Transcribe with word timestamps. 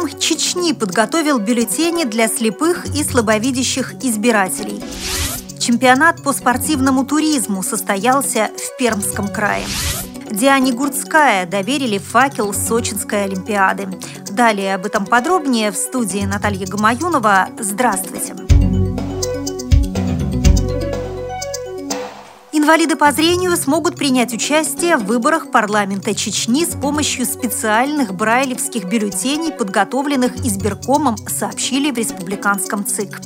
избирком 0.00 0.18
Чечни 0.18 0.72
подготовил 0.72 1.38
бюллетени 1.38 2.04
для 2.04 2.28
слепых 2.28 2.86
и 2.94 3.02
слабовидящих 3.02 3.94
избирателей. 4.02 4.82
Чемпионат 5.58 6.22
по 6.22 6.32
спортивному 6.32 7.04
туризму 7.04 7.62
состоялся 7.62 8.50
в 8.56 8.78
Пермском 8.78 9.28
крае. 9.28 9.64
Диане 10.30 10.72
Гурцкая 10.72 11.46
доверили 11.46 11.98
факел 11.98 12.54
Сочинской 12.54 13.24
Олимпиады. 13.24 13.88
Далее 14.30 14.74
об 14.74 14.86
этом 14.86 15.04
подробнее 15.04 15.70
в 15.70 15.76
студии 15.76 16.24
Наталья 16.24 16.66
Гамаюнова. 16.66 17.48
Здравствуйте! 17.58 18.49
Инвалиды 22.62 22.94
по 22.94 23.10
зрению 23.10 23.56
смогут 23.56 23.96
принять 23.96 24.34
участие 24.34 24.98
в 24.98 25.06
выборах 25.06 25.50
парламента 25.50 26.14
Чечни 26.14 26.66
с 26.66 26.78
помощью 26.78 27.24
специальных 27.24 28.12
брайлевских 28.12 28.84
бюллетеней, 28.84 29.50
подготовленных 29.50 30.44
избиркомом, 30.44 31.16
сообщили 31.26 31.90
в 31.90 31.96
республиканском 31.96 32.84
ЦИК. 32.84 33.18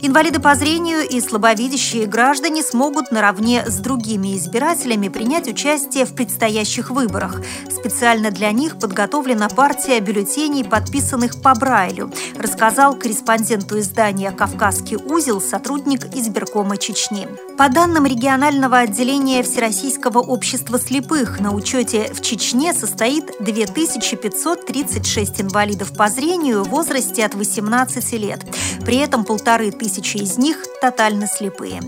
Инвалиды 0.00 0.38
по 0.38 0.54
зрению 0.54 1.08
и 1.08 1.20
слабовидящие 1.20 2.06
граждане 2.06 2.62
смогут 2.62 3.10
наравне 3.10 3.64
с 3.66 3.78
другими 3.78 4.36
избирателями 4.36 5.08
принять 5.08 5.48
участие 5.48 6.04
в 6.04 6.14
предстоящих 6.14 6.90
выборах. 6.90 7.40
Специально 7.68 8.30
для 8.30 8.52
них 8.52 8.78
подготовлена 8.78 9.48
партия 9.48 9.98
бюллетеней, 9.98 10.64
подписанных 10.64 11.42
по 11.42 11.52
Брайлю, 11.54 12.12
рассказал 12.38 12.96
корреспонденту 12.96 13.80
издания 13.80 14.30
«Кавказский 14.30 14.96
узел» 14.96 15.40
сотрудник 15.40 16.14
избиркома 16.14 16.76
Чечни. 16.76 17.26
По 17.56 17.68
данным 17.68 18.06
регионального 18.06 18.78
отделения 18.78 19.42
Всероссийского 19.42 20.20
общества 20.20 20.78
слепых, 20.78 21.40
на 21.40 21.52
учете 21.52 22.12
в 22.14 22.20
Чечне 22.20 22.72
состоит 22.72 23.32
2536 23.40 25.40
инвалидов 25.40 25.92
по 25.92 26.08
зрению 26.08 26.62
в 26.62 26.68
возрасте 26.68 27.24
от 27.24 27.34
18 27.34 28.12
лет. 28.12 28.44
При 28.84 28.98
этом 28.98 29.24
полторы 29.24 29.72
тысячи 29.72 29.87
из 30.18 30.38
них 30.38 30.58
тотально 30.80 31.26
слепые. 31.26 31.80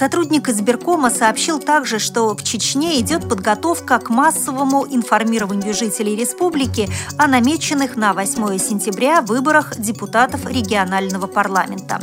Сотрудник 0.00 0.48
избиркома 0.48 1.10
сообщил 1.10 1.58
также, 1.58 1.98
что 1.98 2.34
в 2.34 2.42
Чечне 2.42 2.98
идет 3.00 3.28
подготовка 3.28 3.98
к 3.98 4.08
массовому 4.08 4.86
информированию 4.88 5.74
жителей 5.74 6.16
республики 6.16 6.88
о 7.18 7.26
намеченных 7.26 7.96
на 7.96 8.14
8 8.14 8.56
сентября 8.56 9.20
выборах 9.20 9.78
депутатов 9.78 10.46
регионального 10.46 11.26
парламента. 11.26 12.00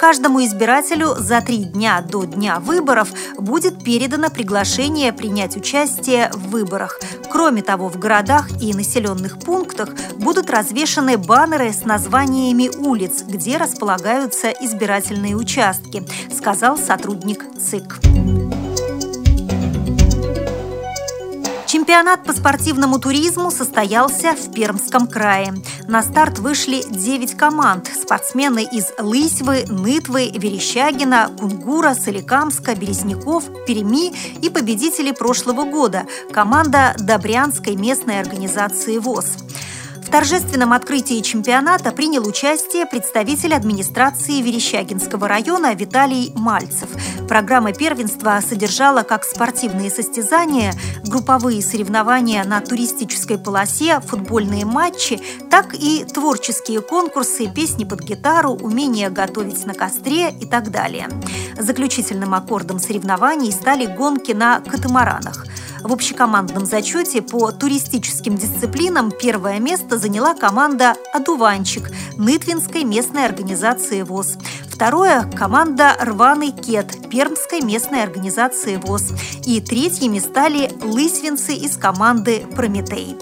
Каждому 0.00 0.44
избирателю 0.44 1.14
за 1.16 1.40
три 1.40 1.64
дня 1.64 2.00
до 2.00 2.24
дня 2.24 2.58
выборов 2.58 3.10
будет 3.38 3.82
передано 3.82 4.28
приглашение 4.28 5.12
принять 5.12 5.56
участие 5.56 6.30
в 6.34 6.50
выборах. 6.50 6.98
Кроме 7.30 7.62
того, 7.62 7.88
в 7.88 7.98
городах 7.98 8.48
и 8.60 8.74
населенных 8.74 9.38
пунктах 9.38 9.90
будут 10.16 10.50
развешаны 10.50 11.16
баннеры 11.16 11.72
с 11.72 11.84
названиями 11.84 12.70
улиц, 12.76 13.22
где 13.22 13.56
располагаются 13.56 14.50
избирательные 14.50 15.36
участки, 15.36 16.04
сказал 16.30 16.76
сотрудник 16.76 17.35
ЦИК. 17.58 18.00
Чемпионат 21.66 22.24
по 22.24 22.32
спортивному 22.32 22.98
туризму 22.98 23.50
состоялся 23.50 24.34
в 24.34 24.52
Пермском 24.52 25.08
крае. 25.08 25.52
На 25.88 26.02
старт 26.02 26.38
вышли 26.38 26.82
9 26.88 27.36
команд. 27.36 27.88
Спортсмены 27.88 28.64
из 28.64 28.92
Лысьвы, 28.98 29.64
Нытвы, 29.68 30.30
Верещагина, 30.32 31.30
Кунгура, 31.38 31.94
Соликамска, 31.94 32.74
Березняков, 32.76 33.44
Перми 33.66 34.14
и 34.40 34.48
победители 34.48 35.10
прошлого 35.10 35.64
года– 35.64 36.06
команда 36.32 36.94
Добрянской 36.98 37.74
местной 37.74 38.20
организации 38.20 38.98
ВОЗ. 38.98 39.36
В 40.06 40.08
торжественном 40.08 40.72
открытии 40.72 41.20
чемпионата 41.20 41.90
принял 41.90 42.24
участие 42.28 42.86
представитель 42.86 43.52
администрации 43.54 44.40
Верещагинского 44.40 45.26
района 45.26 45.74
Виталий 45.74 46.32
Мальцев. 46.36 46.88
Программа 47.28 47.72
первенства 47.72 48.40
содержала 48.40 49.02
как 49.02 49.24
спортивные 49.24 49.90
состязания, 49.90 50.72
групповые 51.04 51.60
соревнования 51.60 52.44
на 52.44 52.60
туристической 52.60 53.36
полосе, 53.36 54.00
футбольные 54.00 54.64
матчи, 54.64 55.20
так 55.50 55.74
и 55.74 56.04
творческие 56.04 56.80
конкурсы, 56.80 57.48
песни 57.48 57.84
под 57.84 58.02
гитару, 58.02 58.52
умение 58.52 59.10
готовить 59.10 59.66
на 59.66 59.74
костре 59.74 60.30
и 60.30 60.46
так 60.46 60.70
далее. 60.70 61.08
Заключительным 61.58 62.34
аккордом 62.34 62.78
соревнований 62.78 63.50
стали 63.50 63.86
гонки 63.86 64.32
на 64.32 64.60
катамаранах– 64.60 65.46
в 65.86 65.92
общекомандном 65.92 66.66
зачете 66.66 67.22
по 67.22 67.52
туристическим 67.52 68.36
дисциплинам 68.36 69.12
первое 69.12 69.60
место 69.60 69.98
заняла 69.98 70.34
команда 70.34 70.96
«Одуванчик» 71.12 71.90
Нытвинской 72.16 72.82
местной 72.82 73.24
организации 73.24 74.02
ВОЗ. 74.02 74.36
Второе– 74.76 75.22
команда 75.34 75.96
«Рваный 75.98 76.50
кет» 76.50 77.08
Пермской 77.08 77.62
местной 77.62 78.02
организации 78.02 78.76
ВОЗ. 78.76 79.14
И 79.46 79.62
третьими 79.62 80.18
стали 80.18 80.70
лысвинцы 80.82 81.54
из 81.54 81.78
команды 81.78 82.46
«Прометей». 82.54 83.16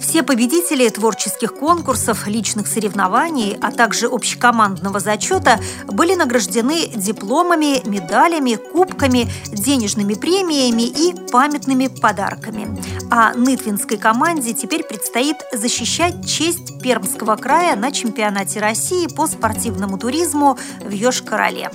Все 0.00 0.22
победители 0.22 0.88
творческих 0.88 1.54
конкурсов, 1.54 2.26
личных 2.26 2.66
соревнований, 2.68 3.56
а 3.60 3.70
также 3.70 4.06
общекомандного 4.06 4.98
зачета 4.98 5.60
были 5.86 6.14
награждены 6.14 6.88
дипломами, 6.88 7.86
медалями, 7.86 8.54
кубками, 8.54 9.30
денежными 9.48 10.14
премиями 10.14 10.82
и 10.82 11.14
памятными 11.30 11.88
подарками. 11.88 12.81
А 13.14 13.34
нытвинской 13.34 13.98
команде 13.98 14.54
теперь 14.54 14.84
предстоит 14.84 15.36
защищать 15.52 16.26
честь 16.26 16.82
Пермского 16.82 17.36
края 17.36 17.76
на 17.76 17.92
чемпионате 17.92 18.58
России 18.58 19.06
по 19.06 19.26
спортивному 19.26 19.98
туризму 19.98 20.56
в 20.80 20.88
Йошкар-Оле. 20.88 21.68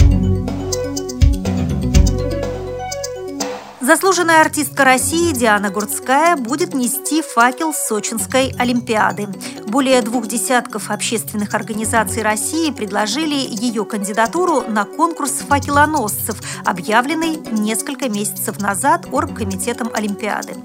Заслуженная 3.80 4.42
артистка 4.42 4.84
России 4.84 5.31
Диана 5.31 5.70
Гурцкая 5.70 6.36
будет 6.36 6.74
нести 6.74 7.22
факел 7.22 7.72
Сочинской 7.72 8.54
Олимпиады. 8.58 9.30
Более 9.68 10.02
двух 10.02 10.28
десятков 10.28 10.90
общественных 10.90 11.54
организаций 11.54 12.24
России 12.24 12.72
предложили 12.72 13.36
ее 13.36 13.86
кандидатуру 13.86 14.64
на 14.68 14.86
конкурс 14.86 15.34
факелоносцев, 15.48 16.38
объявленный 16.66 17.38
несколько 17.52 18.09
месяцев 18.09 18.59
назад 18.59 19.06
Оргкомитетом 19.12 19.92
Олимпиады. 19.94 20.56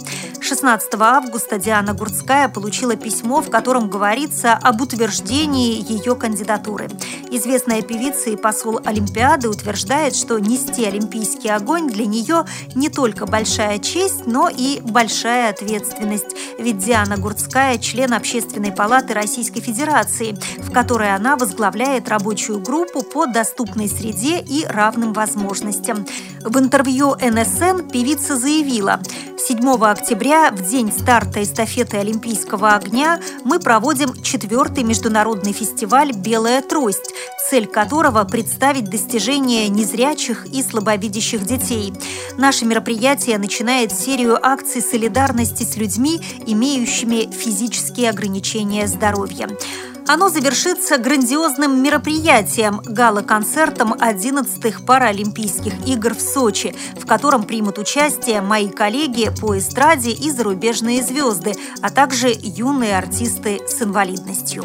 16 0.52 0.94
августа 1.00 1.56
Диана 1.56 1.94
Гурцкая 1.94 2.46
получила 2.46 2.94
письмо, 2.94 3.40
в 3.40 3.48
котором 3.48 3.88
говорится 3.88 4.52
об 4.52 4.82
утверждении 4.82 5.82
ее 5.90 6.14
кандидатуры. 6.14 6.90
Известная 7.30 7.80
певица 7.80 8.28
и 8.28 8.36
посол 8.36 8.78
Олимпиады 8.84 9.48
утверждает, 9.48 10.14
что 10.14 10.38
нести 10.38 10.84
олимпийский 10.84 11.48
огонь 11.48 11.88
для 11.88 12.04
нее 12.04 12.44
не 12.74 12.90
только 12.90 13.24
большая 13.24 13.78
честь, 13.78 14.26
но 14.26 14.50
и 14.54 14.80
большая 14.82 15.48
ответственность. 15.48 16.36
Ведь 16.58 16.76
Диана 16.76 17.16
Гурцкая– 17.16 17.78
член 17.78 18.12
Общественной 18.12 18.72
палаты 18.72 19.14
Российской 19.14 19.62
Федерации, 19.62 20.36
в 20.58 20.70
которой 20.70 21.14
она 21.14 21.38
возглавляет 21.38 22.10
рабочую 22.10 22.60
группу 22.60 23.00
по 23.00 23.24
доступной 23.24 23.88
среде 23.88 24.38
и 24.40 24.66
равным 24.66 25.14
возможностям. 25.14 26.04
В 26.42 26.58
интервью 26.58 27.14
НСН 27.14 27.88
певица 27.90 28.36
заявила, 28.36 29.00
7 29.44 29.58
октября, 29.82 30.52
в 30.52 30.62
день 30.70 30.92
старта 30.92 31.42
эстафеты 31.42 31.96
Олимпийского 31.96 32.74
огня, 32.74 33.20
мы 33.44 33.58
проводим 33.58 34.22
четвертый 34.22 34.84
международный 34.84 35.52
фестиваль 35.52 36.12
«Белая 36.12 36.62
трость», 36.62 37.12
цель 37.50 37.66
которого– 37.66 38.22
представить 38.30 38.84
достижения 38.84 39.68
незрячих 39.68 40.46
и 40.46 40.62
слабовидящих 40.62 41.44
детей. 41.44 41.92
Наше 42.38 42.66
мероприятие 42.66 43.36
начинает 43.38 43.90
серию 43.90 44.38
акций 44.40 44.80
солидарности 44.80 45.64
с 45.64 45.76
людьми, 45.76 46.20
имеющими 46.46 47.28
физические 47.32 48.10
ограничения 48.10 48.86
здоровья. 48.86 49.48
Оно 50.08 50.28
завершится 50.28 50.98
грандиозным 50.98 51.82
мероприятием– 51.82 52.80
гала-концертом 52.84 53.92
11-х 53.94 54.82
Паралимпийских 54.84 55.72
игр 55.86 56.14
в 56.14 56.20
Сочи, 56.20 56.74
в 57.00 57.06
котором 57.06 57.44
примут 57.44 57.78
участие 57.78 58.40
мои 58.40 58.68
коллеги 58.68 59.30
по 59.40 59.56
эстраде 59.56 60.10
и 60.10 60.30
зарубежные 60.30 61.02
звезды, 61.02 61.54
а 61.80 61.90
также 61.90 62.34
юные 62.36 62.98
артисты 62.98 63.60
с 63.66 63.80
инвалидностью. 63.80 64.64